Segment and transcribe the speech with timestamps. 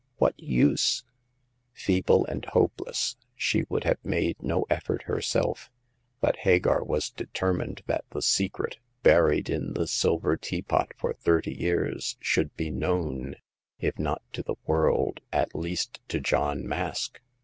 [0.17, 1.03] What use?"
[1.85, 5.69] Feeble and hopeless, she would have made no effort herself;
[6.19, 12.17] but Hagar was determined that the secret, buried in the silver teapot for thirty years,
[12.19, 13.35] should be known,
[13.79, 17.21] if not to the world, at least to John Mask.